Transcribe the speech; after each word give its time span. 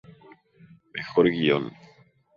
Mejor 0.95 1.29
Guion. 1.29 1.71